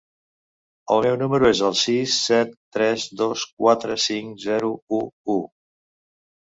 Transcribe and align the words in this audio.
El 0.95 1.03
meu 1.05 1.17
número 1.23 1.49
és 1.55 1.61
el 1.67 1.77
sis 1.83 2.17
set 2.31 2.57
tres 2.79 3.07
dos 3.23 3.47
quatre 3.63 4.01
cinc 4.09 4.45
zero 4.49 4.77
u 5.01 5.05
u. 5.37 5.43